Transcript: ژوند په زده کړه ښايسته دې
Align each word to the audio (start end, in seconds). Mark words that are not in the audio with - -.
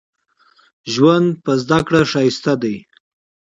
ژوند 0.93 1.27
په 1.43 1.51
زده 1.63 1.79
کړه 1.87 2.01
ښايسته 2.11 2.53
دې 2.61 2.75